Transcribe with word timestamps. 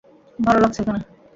ভালো 0.39 0.59
লাগছে 0.59 0.79
এখানে। 0.83 0.99